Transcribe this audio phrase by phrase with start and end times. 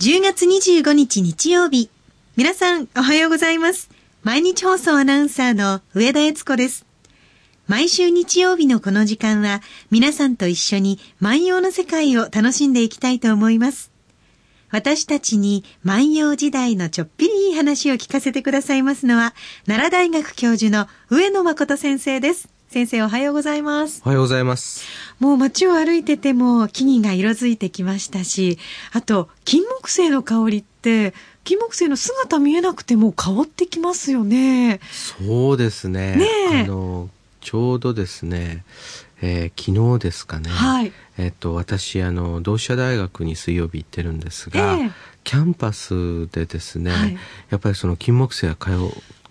[0.00, 1.88] 10月25日日曜日。
[2.36, 3.88] 皆さん、おはようございます。
[4.24, 6.84] 毎日放送アナウンサーの上田悦子です。
[7.68, 9.62] 毎週日曜日のこの時間は、
[9.92, 13.92] 皆さんと一緒に万葉の世界を楽しんでいきたいと思います。
[14.70, 19.32] 私たちに万葉時代のちょっぴりいい話を聞かせてくださいますのは、
[19.64, 22.53] 奈良大学教授の上野誠先生です。
[22.74, 24.02] 先生おはようございます。
[24.04, 24.82] おはようございます。
[25.20, 28.58] もう街を歩いてても木々が色づいてきましたし、
[28.90, 31.14] あと、金木犀の香りって、
[31.44, 34.80] 金木犀の姿見えなくても香ってきますよね。
[34.90, 36.16] そうですね。
[36.16, 38.64] ねえあの、ちょうどですね、
[39.22, 40.50] えー昨日ですかね。
[40.50, 40.92] はい。
[41.16, 44.90] えっと、私、あの、同志社大学に水曜日行ってるんですが、ええ
[45.24, 47.16] キャンパスでですね、はい
[47.50, 48.70] やっぱりその金木犀が香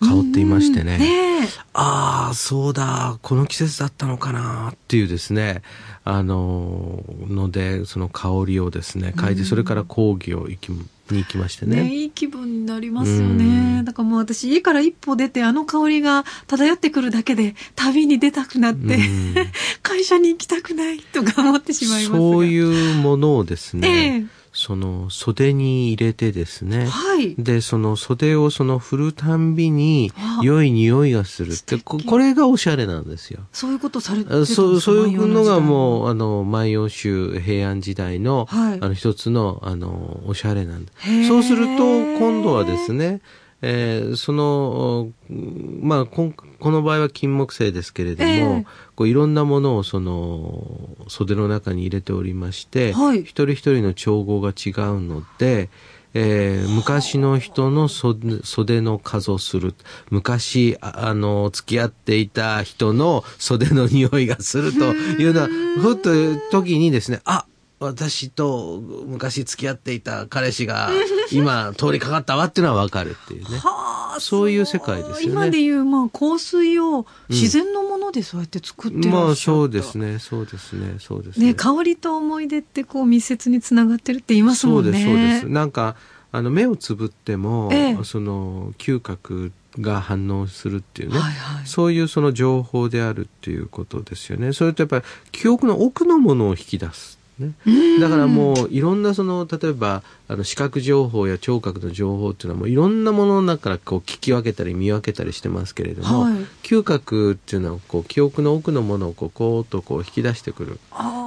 [0.00, 1.24] 香っていましてね、うんねえ
[1.72, 5.62] ああ、そうだ、この季節だったのかなっていうですね、
[6.04, 11.94] あの、ので、その香りをですね、嗅いで、それから講義を行き、に行きましてねね。
[11.94, 13.82] いい気分になりますようね。
[13.82, 19.34] んだからもう私家から一歩出てあの香りが漂ってくるだけで旅に出たくなって、うん
[19.82, 22.16] 会社に行きたくないとか思ってしまいますが。
[22.16, 27.34] そういうものをですね、ええその袖に入れてですね、はい。
[27.36, 33.40] で、その袖をその振るたんびにあ良い匂いがするって、ここれがおしゃれなんですよ。
[33.52, 36.08] そういうことされてるんですかそう、そういうのがもう、う。
[36.08, 41.28] あの、万葉集平安時代の、はいあの、一つの、あの、おしゃれなんだへー。
[41.28, 41.84] そうすると、
[42.18, 43.22] 今度はですね、
[43.66, 48.66] えーその、うんまあ、こんこの場合は金木犀ですけれども、ええ。
[48.94, 50.68] こういろんなものをその
[51.08, 53.20] 袖の中に入れておりまして、はい。
[53.20, 55.70] 一人一人の調合が違うので、
[56.12, 59.74] えー昔の人の袖袖の数をする。
[60.10, 65.48] 昔、ああの、付き合っていた人の袖の匂いがするというのは、
[65.80, 66.10] ふっと
[66.50, 67.46] 時にですね、あ
[67.84, 70.90] 私と昔付き合っていた彼氏が
[71.32, 73.58] 今通りかかったわっていうのはわかるっていうね。
[73.58, 79.26] はあ、そういう世界ですよね今でいう、まあ、香水を自然のものでそうやって作ってらっしゃった。
[79.26, 84.90] まあそうですね、そうですね、そうですね、香りと思い出ってこう密接につながってるって言いますもんね。
[84.90, 85.48] そうです、そうです。
[85.48, 85.96] なんか、
[86.32, 94.52] あの、目をつぶっても、ええその、嗅覚が反応するっていうね、はいはいそういうその情報であるっていうことですよね。
[94.52, 97.18] それとやっぱり、記憶の奥のものを引き出す。
[97.38, 97.52] ね、
[98.00, 106.34] だからもういろんなその例えばあの視覚情報や聴覚の情報っていうのはもういろんなものの中からこう聞き分けたり見分けたりしてますけれども、はい
[106.64, 110.80] 嗅覚っていうのはこう記憶の奥のものをこうこうっとこう引き出してくる。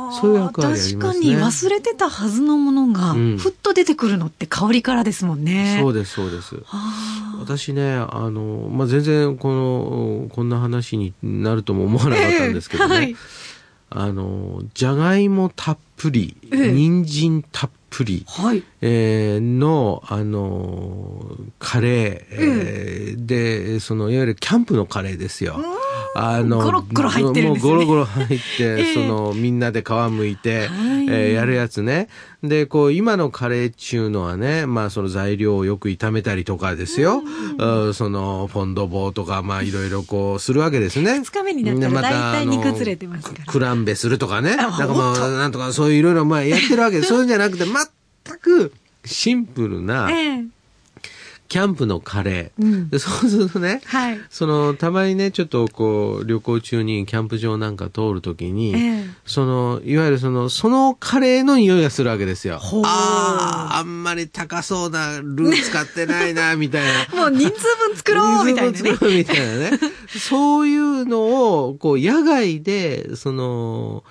[0.09, 5.77] そういう役割ありますね確かに忘れてたはずのものが、うんふっと出てくるのって香りからですもんね。
[5.81, 6.55] そうですそうです。
[7.39, 12.95] 私ね、あの、まあ、全然この、こんな話になるとも思わなかったんですけどね。
[12.95, 13.15] はい
[13.89, 18.63] あの、じゃがいもたっぷり、ええ人参たっぷり、はい。
[18.81, 25.57] えーの、あの、カレー、えーで、その、いわゆるキャンプのカレーですよ。
[26.19, 30.67] あの、ゴロッゴロ入ってるんですねもうゴロゴロ入って、 ええその、みんなで皮むいて、はい
[31.09, 32.09] えーやるやつね。
[32.43, 37.21] で、こう、今のカレーっていうのはね、まあ、その材料をよく炒めたりとかですよ。
[37.57, 41.19] うんその、フォンドボーとか、まあ、いろいろこう、するわけですね。
[41.19, 42.11] 二日目になったら大
[42.45, 44.55] 体煮崩れてますからククランベするとかね。
[44.55, 47.09] なんかも本当う、なんとかそういういろいろ、まあ、やってるわけです。
[47.09, 48.73] そういうんじゃなくて、全く、
[49.05, 50.56] シンプルな、ええ
[51.47, 52.63] キャンプのカレー。
[52.63, 54.19] うんでそうするとね、はい。
[54.29, 62.59] その、たまにね、ちょっとこう、旅行中にキャンプ場なんか通るときに、ええその、いわゆるその、そのカレーの匂いがするわけですよ。
[62.85, 67.21] ああ、あんまり高そうなルー使ってないな、 みたいな。
[67.21, 68.77] もう人数分作ろうみたいなね。
[68.77, 69.79] 水を作ろうみたいなね。
[70.07, 71.21] そういうの
[71.65, 74.03] を、こう、野外で、その、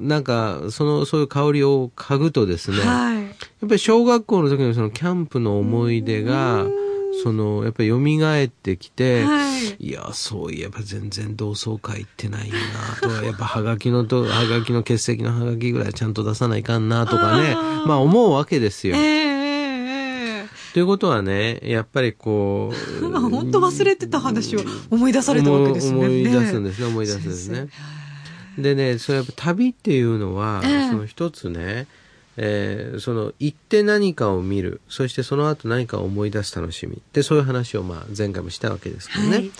[0.00, 3.22] なんか、その、そういう香りを嗅ぐとですね、はい。
[3.22, 6.66] やっぱり小学校の時のそのキャンプの思い出が、
[7.22, 7.98] その、やっぱり蘇
[8.44, 12.54] ってきて、はいいや、そういえば全然同窓会行ってないよ
[13.00, 18.96] なとか、 やっぱハガキのと、ハガキの欠席のハガキぐらいちゃんと出さないかんなとかね、あーまあ思うわけですよ。
[18.96, 22.72] ええええということはね、やっぱりこ
[23.02, 24.60] う、 あ本当忘れてた話を
[24.90, 25.98] 思い出されたわけですね。
[25.98, 28.01] 思い出すんねですね、思い出すんですね先。
[28.58, 31.86] でね、それやっぱ旅っていうのは、ええその一つね、
[32.36, 37.00] えーその行って何かを見る、そしてその後何かを思い出す楽しみ。
[37.12, 39.30] で、そういう話をまあ前回もしたわけですけどね。
[39.30, 39.50] はい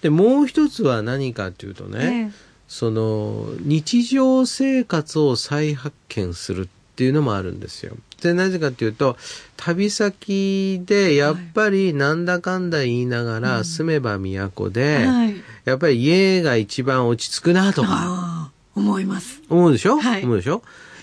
[0.00, 7.96] で、もう一つは何かっていうとね、ええその日常生活を再発見するっていうのもあるんですよ。
[8.22, 9.16] で、なぜかっていうと、
[9.56, 15.34] 旅先でやっぱりなんだかんだ言いながら住めば都で、はい。
[15.64, 18.29] やっぱり家が一番落ち着くなとか
[18.80, 19.40] 思います。
[19.48, 20.24] 思うでしょ、はい。
[20.24, 20.62] 思うでしょ？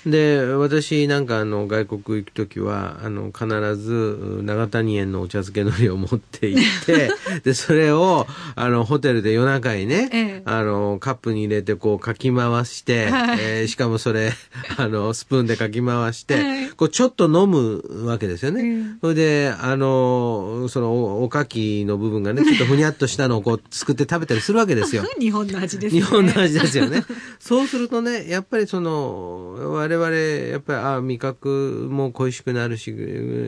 [0.10, 7.12] で、私なんかあの外国行くときは、あの必ず長谷園のお茶漬け海苔を持って行って、
[7.44, 8.26] で、それを
[8.56, 14.32] あのホテルで夜中にね、ええあのカップに入れてこうかき回して、はいえーしかもそれ、
[14.78, 18.62] あのスプーンでかき回して、はいこうちょっと飲むわけですよね。
[18.62, 25.04] うんそれで、あの、そのおおかきの部分がね、 ちょっとふにゃっとしたのをこうすくって食べたりするわけですよ。
[25.20, 26.02] 日本の味ですね。
[26.02, 27.04] 日本の味ですよね。
[27.40, 32.96] そうするとね、やっぱりその、我々、やっぱり、あ味覚も恋しくなるし、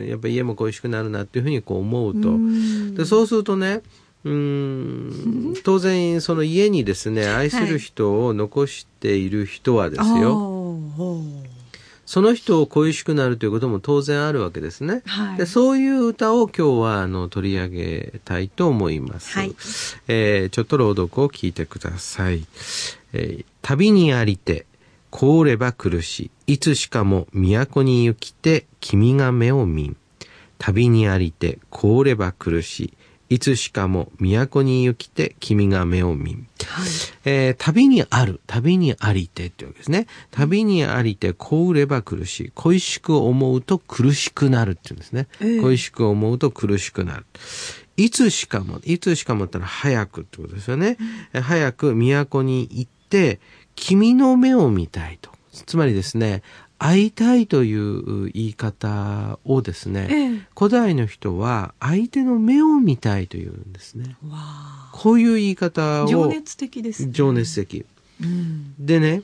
[0.08, 2.30] やっぱり家も恋しくなるなっていうふうにこう思うと。
[2.30, 3.82] うんでそうするとね、
[4.24, 10.80] うーん、 当然、その家にですね、愛する人を残している人はですよ、よ。
[12.10, 15.02] その人を恋しくなるということも当然あるわけですね。
[15.06, 19.38] はいでそういう歌を今日はあの取り上げたいと思います。
[19.38, 19.54] はい
[20.08, 22.44] えーちょっと朗読を聞いてください。
[23.12, 24.66] えー旅にありて、
[25.10, 26.54] 凍れば苦しい。
[26.54, 29.96] いつしかも都に行きて、君が目を見ん。
[30.58, 32.94] 旅にありて、凍れば苦しい。
[33.30, 36.48] いつしかも都に行きて、君が目を見ん。
[36.66, 36.88] はい。
[37.24, 40.06] えー旅にある、旅にありてっていうわけですね。
[40.32, 42.52] 旅にありて、こうれば苦しい。
[42.54, 45.28] 恋しく思うと苦しくなるっていうんですね。
[45.40, 47.26] ええ恋しく思うと苦しくなる。
[47.96, 50.96] いつしかも、いつしかもってのは早くってことですよね。
[51.32, 53.38] え早く都に行って、
[53.80, 55.30] 君の目を見たいと。
[55.66, 56.42] つまりですね、
[56.78, 64.16] 会いたいという言い方をですね、ええ古代の人は相手の目を見たいというんですね。
[64.92, 66.06] こういう言い方を。
[66.06, 67.12] 情熱的ですね。
[67.12, 67.84] 情熱的。
[68.22, 68.74] うん。
[68.78, 69.22] でね、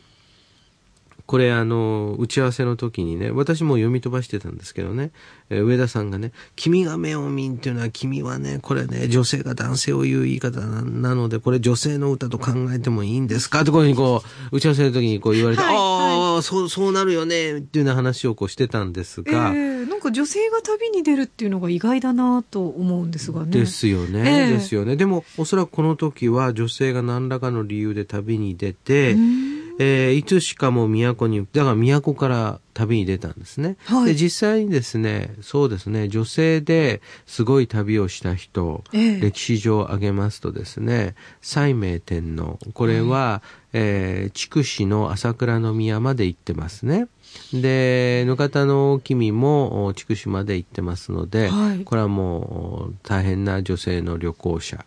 [1.27, 5.11] これあの、打ち合わせの時にね、私も読み飛ばしてたんですけどね、
[5.51, 13.63] えー上田さんがね、君が目を見んっていうのは君はね、これね、女性が男性を言う言い方ななので、これ女性の歌と考えてもいいんですか？
[13.63, 23.51] ってこういうふうにこう、打ち合わせの時にこう言われて、はいああ、そう、そうなるよね、っていうような話をこうしてたんですえが、えなんか女性が旅に出るっていうのが意外だなと思うんですがね。
[23.51, 24.95] ですよね、ええですよね。
[24.97, 33.77] でも、おそらくこの時は女性が何らかの理由で旅に出て、うんえーいつしかも都に、だから都から旅に出たんですね。
[33.85, 43.43] はいで、実際にですね、そうですね、女性ですごい旅をした人、ええ歴史上挙げますとですね、西明天皇、これは、
[43.73, 47.09] えー筑紫の朝倉宮まで行ってますね。
[47.53, 54.85] で、ぬかたの君もお筑紫まで行ってますので、はいこれはもう大変な女性の旅行者。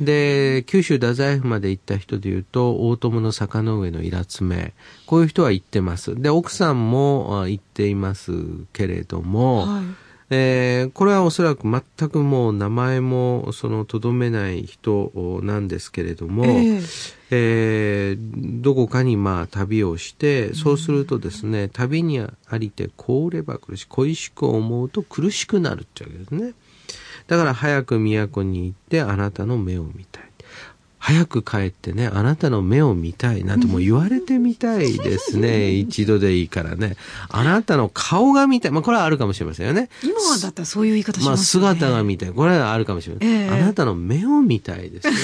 [0.00, 4.74] で、九州太宰府まで行った人でいうと、大友の坂の上のイラツメ。
[5.06, 6.20] こういう人は行ってます。
[6.20, 8.32] で、奥さんもあ行っています
[8.72, 10.07] けれども、はい。
[10.30, 16.82] えーこれはおそらく全くもう名前もそのとどめない人なんですけれども、ええ
[17.30, 26.54] えーどこかにまあ旅をして、そうするとですね、旅にありて凍れば苦しい、恋しく思うと苦しくなるってわけですね。
[27.26, 30.27] だから早く都に行ってあなたの目を見たい。
[30.98, 35.72] 早く帰ってね、あなたの目を見たいなんてもう言われてみたいですね。
[35.78, 36.96] 一度でいいからね。
[37.28, 38.72] あなたの顔が見たい。
[38.72, 39.88] まあこれはあるかもしれませんよね。
[40.02, 41.68] 今はだったらそういう言い方しまあますよね。
[41.70, 42.30] 姿が見たい。
[42.30, 43.26] これはあるかもしれない。
[43.26, 45.16] ええあなたの目を見たいですね。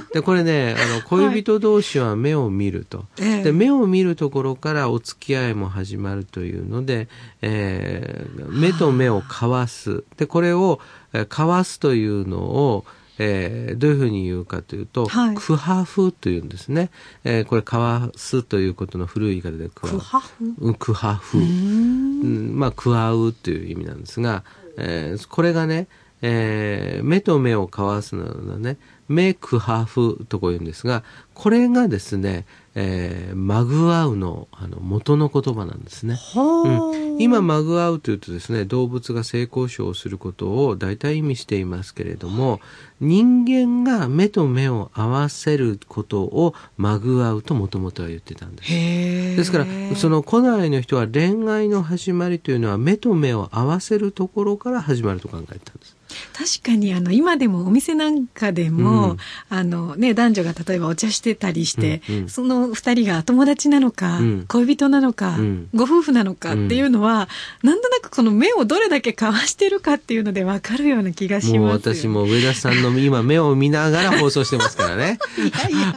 [0.12, 3.06] で、これね、あの、恋人同士は目を見ると。
[3.18, 7.08] ええで、目を見るところからお付き合いも始まるというので、
[7.42, 10.04] えー目と目を交わす。
[10.18, 10.80] で、これを、
[11.12, 12.84] えー交わすというのを、
[13.18, 16.90] えーどういうふうに言うかというと、はいクハフというんですね。
[17.24, 20.54] えーこれ、交わすということの古い言い方で、ククハフ？
[20.58, 21.38] うんクハフ。
[21.38, 24.44] まあ、加わうという意味なんですが、
[24.76, 25.88] えーこれがね、
[26.22, 28.78] えー目と目を交わすのはね、
[29.08, 31.02] 目クハフとこう言うんですが、
[31.34, 36.14] これがですね、えーマグワウのあの元の言葉なんですね。
[36.14, 42.60] はあうん、今、マグワウというとですね、動物が性交渉をすることを大体意味していますけれども、
[43.00, 48.70] 人間が目と目を合わせることをマグワウともともとは言ってたんです。
[48.70, 55.95] ですから、その古代の人は恋愛の始まりというのは目と目を合わせるところから始まると考えたんです。
[56.32, 59.16] 確かにあの今でもお店なんかでも、うん。
[59.48, 62.28] あのね男女が例えばお茶してたりして、うんうん。
[62.28, 64.44] その二人が友達なのか、うん。
[64.48, 65.68] 恋人なのか、うん。
[65.74, 67.28] ご夫婦なのかっていうのは、
[67.62, 75.18] なんとなくこの目をどれだけ交わしてるかっていうのでわかるような気がしますよもう私も上田さんの今目を見ながら 放送してますからね。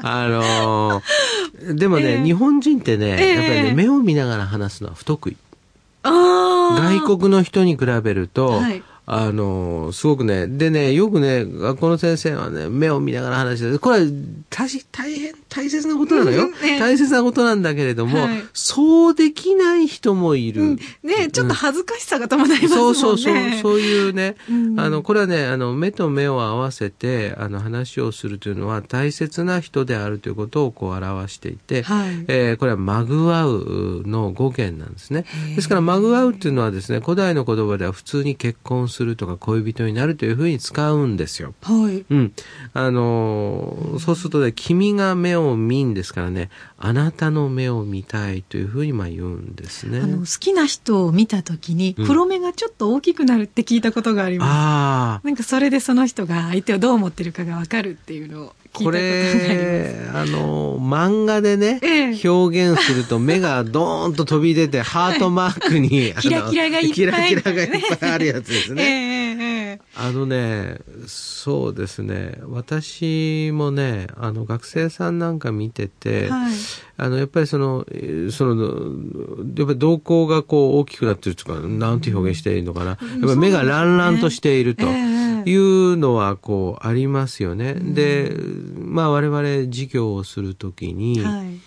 [0.01, 2.24] あのーでもね、ええ。
[2.24, 3.34] 日本人ってね、ええ。
[3.36, 5.38] やっぱりね、目を見ながら話すのは不得意。
[6.04, 14.06] 外国の人に比べると、はいあの、すごくね、でね、よくね、学校の先生はね、目を見ながら話してこれは
[14.51, 16.48] 大大変大切なことなのよ。
[16.62, 20.78] ね大切なことなんだけれども、はいそうできない人もいる。
[21.01, 22.75] ねちょっと恥ずかしさが伴いますもんね。
[22.75, 35.25] そうそうそう、 そういうね、うんあの、これはね、あの、目と目を合わせて、あの、話をするというのは大切な人であるということをこう表していて、はいえーこれはマグワウの語源なんですね。
[35.56, 41.53] ですから、マグワウっていうのはですね、古代の言葉では普通に結婚するとか恋人になるというふうに使うんですよ。
[41.62, 42.06] はい。
[42.10, 42.34] うん。
[42.74, 50.00] あのーそうするとね、君が目を見んですからね、あなたの目を見たいというふうにまあ言うんですね。
[50.00, 54.50] あの、好きな人を見たときに、うん黒目がちょっと大きくなるって聞いたことがあります。
[54.50, 55.27] ああ。
[55.27, 58.91] なんかそれでその人が相手をどう思ってるかがわかるっていうのをこ。
[58.91, 68.83] れ、あの、漫画でね、ええ表現すると目がドーンと飛び出て、 ハートマークに、キラキラがいっぱいキラキラがいっぱいあるやつですええね。
[68.83, 76.53] えええあのね、そうですね、私もね、あの、学生さんなんか見てえて、はい。
[76.97, 78.55] あの、やっぱりその、えーその、
[79.57, 82.85] やっぱり瞳孔がこう大きくなってるとか、なんて表現していいのかな。
[82.85, 84.85] やっぱり目がランランとしていると。
[85.46, 87.75] ええいうのはこうありますよね。
[87.75, 88.31] で、
[88.77, 91.60] まあ我々授業をするときに、はい。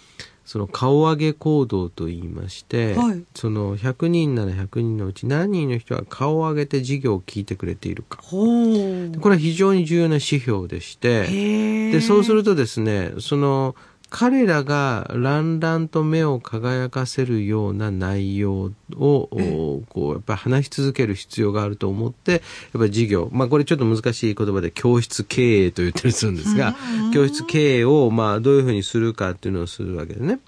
[0.45, 8.19] その顔上げ行動と言いまして、はいその100人なら100人のうち何人の人が顔を上げて授業を聞いてくれているか。
[8.23, 13.75] これは非常に重要な指標でして、で、そうするとですね、その、
[14.14, 22.40] 彼らがランランと目を輝かせるような内容を、おこう、やっぱり話し続ける必要があると思って、やっ
[22.75, 26.76] ぱり授業、まあこれちょっと難しい言葉で教室経営と言ったりするんですが、
[27.14, 30.40] 教室経営をまあどういうふうにするかっていうのをするわけですね。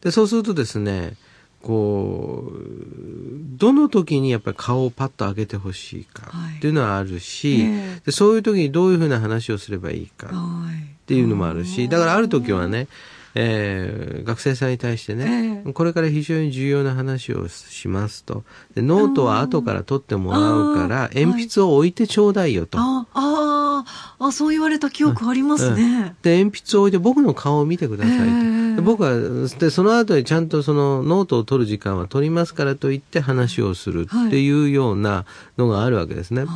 [0.00, 1.14] で、そうするとですね、
[1.62, 2.60] こう、
[3.56, 10.95] どの時にやっぱり顔をパッと上げてほしいかっていうのはあるし、ええでそういう時にどういうふうな話をすればいいかはい。
[11.06, 12.88] っていうのもあるし、だからある時はね、
[13.36, 18.42] えー学生さんに対してね、ええこれから非常に重要な話をしますと。
[18.74, 22.78] でノートは後から取ってもらうから、鉛筆を置いてちょうだいよと。
[22.80, 23.84] あ、あ
[24.18, 26.16] あ、あ、そう言われた記憶ありますね。
[26.22, 28.24] で、鉛筆を置いて僕の顔を見てくださいと。
[28.24, 28.28] え
[28.62, 29.14] えで僕は、
[29.58, 35.24] で、その後にちゃんとそのノートを取る時間は取りますからと言って話をするっていうような
[35.56, 36.46] のがあるわけですね。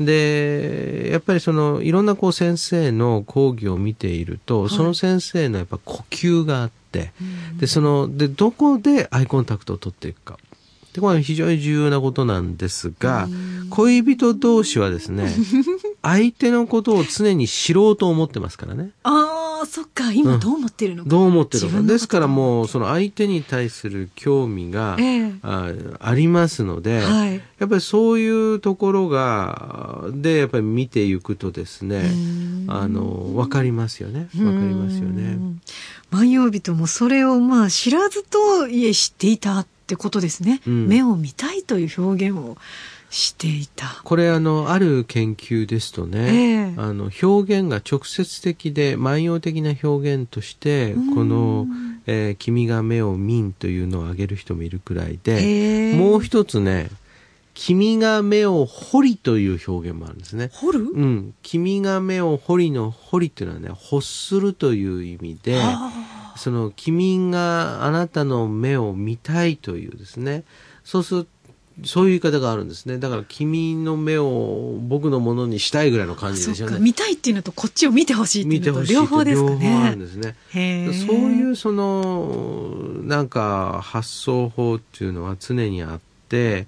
[0.00, 7.12] で、やっぱりその、いろんなこう先生の講義を見ていると、いその先生のやっぱ呼吸があって、
[7.58, 10.38] で、その、で、どこでアイコンタクトを取っていくか。
[10.94, 13.28] で、これは非常に重要なことなんですが、
[13.70, 15.34] 恋人同士はですね、
[16.02, 18.90] 相手のことを常に知ろうと思ってますからね。
[19.02, 19.33] ああ、
[19.66, 21.10] そっか、今どう思ってるのか。
[21.10, 21.86] どう思ってるのか。
[21.86, 32.10] ですからもう、その相手に対する興味が、ええあありますので、はいやっぱりそういうところが、で、やっぱり見ていくとですね、
[32.66, 34.20] あの、わかりますよね。
[34.20, 35.22] わかりますよね。
[35.22, 35.60] うん。
[36.10, 40.60] 万葉人もそれをまあ知らずといえ知っていたってことですね。
[40.66, 42.56] うん目を見たいという表現を
[43.14, 44.00] していた。
[44.02, 51.66] これあの、ある研究ですとね、ええあの、表現が直接的で万葉的な表現として、この、
[52.06, 56.90] えー君が目を見んというのを挙げる人もいるくらいで、へえもう一つね、
[57.54, 60.50] 君が目を掘りという表現もあるんですね。
[60.52, 61.34] 掘る、うん。
[61.42, 65.62] 君が目を掘りの掘りというのはね、欲するという意味で、
[66.36, 70.42] その君があなたの目を見たいというですね、
[70.82, 71.26] そうする
[71.84, 72.98] そういう言い方があるんですね。
[72.98, 76.78] だから君の目を僕のものにしたいぐらいの感じでしょうね。
[76.78, 80.06] 見たいっていうのとこっちを見てほしいっていうのと両方ですか両方あるんね。
[80.06, 80.36] ですね。
[81.06, 86.66] そういうそのなんか発想法っていうのは常にあって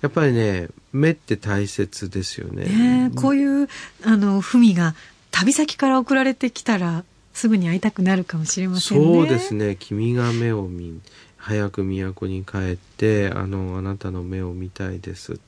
[0.00, 2.64] やっぱりね目って大切ですよね。
[2.64, 3.68] ねえこういう、
[4.04, 4.94] あの、文が
[5.30, 9.04] 旅先から送られてきたら、すぐに会いたくなるかもしれませんね。
[9.04, 11.00] そうですね君が目を見
[11.40, 15.40] 早く都に帰ってあのあなたの目を見たいです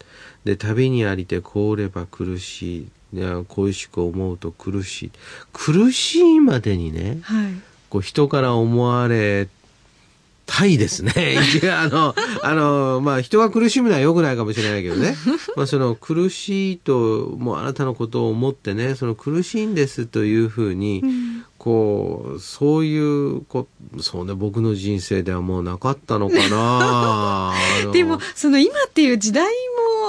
[0.45, 5.11] で旅にありて凍れば苦しいいや恋しく思うと苦しい
[5.53, 7.53] 苦しいまでにねはい。
[7.91, 9.49] こう人から思われ
[10.47, 11.13] たいですね。
[11.63, 15.15] いやあの、あの、まあ人が苦しむのは良くないかもしれないけどね。
[15.57, 21.05] まあその苦しいと、もうあなたのことを思ってね、その苦しいんですというふうに、
[21.63, 23.69] こう、そういうこ、
[24.01, 27.55] そうね、僕の人生ではもうなかったのかな。
[27.95, 29.47] でも、その今っていう時代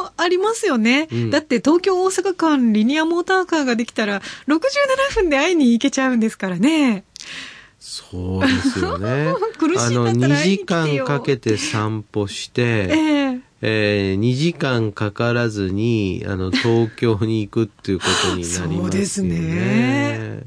[0.02, 1.08] もありますよね。
[1.12, 1.30] うん。
[1.30, 7.04] だって東京大阪間リニアモーターカーができたら67分で会いに行けちゃうんですからね。
[7.80, 9.36] そうですよね。
[9.60, 12.98] 苦しいあの、2時間かけて散歩して、え
[13.36, 18.76] ええー、2時間かからずに、あの、 東京に行くっていうことになりますよね。
[18.76, 20.44] そうですね。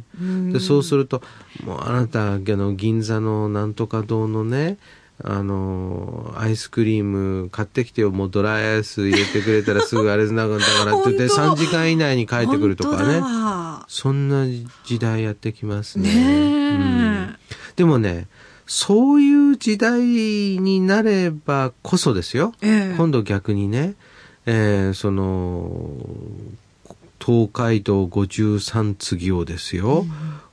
[0.53, 1.23] でそうすると、
[1.65, 4.77] もうあなた、あの、銀座のなんとか堂のね、
[5.25, 11.63] あの、アイスクリーム買ってきてよ、もうドライアイス入れてくれたらすぐあれなるんだからって言って、 本当。
[11.63, 13.21] 3時間以内に帰ってくるとかね。
[13.21, 14.45] わそんな
[14.85, 16.15] 時代やってきますね。
[16.15, 16.75] ねえ。
[16.75, 17.37] うん。
[17.77, 18.27] でもね、
[18.67, 22.53] そういう時代になればこそですよ。
[22.63, 23.95] ええ今度逆にね、
[24.45, 25.93] えーその、
[27.25, 30.07] 東海道53次をですよ、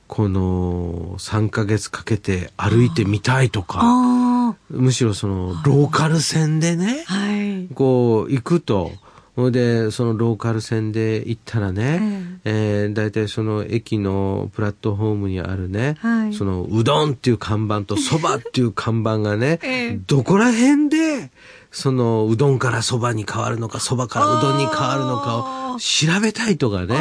[0.06, 7.74] この3ヶ月かけて歩いてみたいとか、あむしろそのローカル線でねあ、、はい。
[7.74, 8.92] こう行くと、
[9.36, 16.34] ほいで、そのローカル線で行ったらね、えー、大体その駅のプラットフォームにあるね、はい。
[16.34, 20.00] そのうどんっていう看板とそばっていう看板がね、 ええ。
[20.06, 21.30] どこら辺で、
[21.72, 26.96] そのうどんからそばに変わるのか、そばからうどんに変わるのかを調べたいとかね、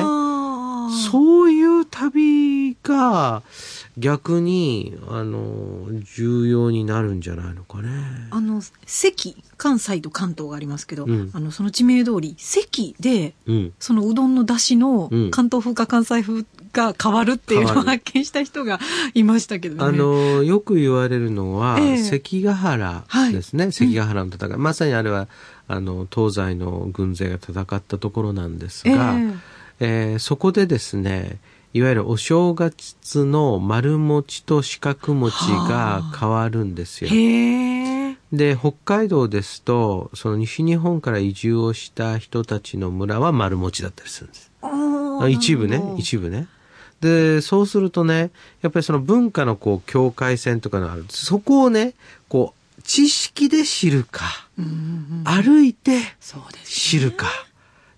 [1.11, 3.43] そういう旅が
[3.97, 7.89] 逆に、あの、重要になるんじゃないのかね。
[8.31, 13.73] あの、関、関西と関東がありますけど、うんあの、その地名通り、関で、うん。
[13.79, 18.79] そのうどんの出汁のうん関東風か関西風が変わるっていうのを発見した人が
[19.13, 19.83] いましたけどね。
[19.83, 23.71] あの、よく言われるのは、ええ関ヶ原ですね。
[23.71, 24.57] 関ヶ原の戦い。
[24.57, 25.27] まさにあれは、
[25.67, 29.15] あの、東西の軍勢が戦ったところなんですが、
[29.79, 31.39] えーそこでですね、
[31.74, 37.10] いわゆるお正月の丸餅と四角餅が変わるんですよ。
[38.32, 44.51] で、北海道ですと、その西日本から移住をした人たちの村は丸餅だったりするんです。
[44.62, 46.48] あ一部ね、一部ね。
[47.01, 48.30] で、そうするとね、
[48.62, 51.06] やっぱりその文化のこう境界線とかのある。
[51.10, 51.96] そこをね、
[52.30, 54.25] こう、知識で知るか、
[54.58, 54.63] 部。
[54.63, 54.80] うんうんう
[55.22, 55.98] ん歩いて
[56.63, 57.27] 知るか。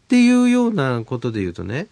[0.06, 1.88] っていうようなことで言うとね、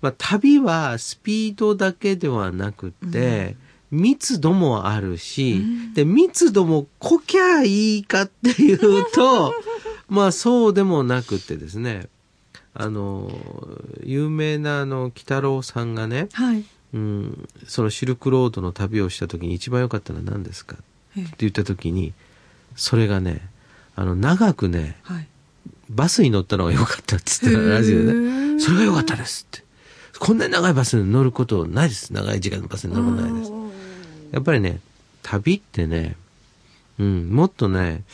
[0.00, 3.56] まあ、旅はスピードだけではなくて、
[3.90, 8.78] 密度もあるし、で、密度も濃きゃいいかっていう
[9.12, 9.52] と、
[10.08, 12.08] まあそうでもなくてですね、
[12.72, 13.32] あの、
[14.04, 16.64] 有名なあの、北郎さんがね、はい。
[16.94, 20.76] うん、そのシルクロードの旅をした時に一番良かったのは何ですか
[21.16, 22.12] ええって言った時に、
[22.76, 23.48] それがね、
[23.96, 25.26] あの、長くね、はい。
[25.90, 28.12] バスに乗ったのが良かったって言ってたラジオでへね。
[28.12, 29.64] ーそれが良かったですって。
[30.18, 32.12] こんなに長いバスに乗ることないです。
[32.12, 33.52] 長い時間のバスに乗ることないです。
[34.32, 34.80] やっぱりね、
[35.22, 36.16] 旅ってね、
[36.98, 38.04] うん、もっとね、